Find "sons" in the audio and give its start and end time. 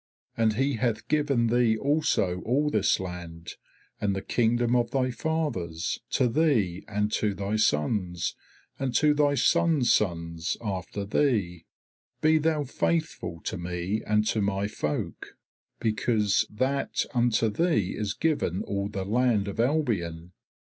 7.57-8.35, 9.35-9.93, 9.93-10.57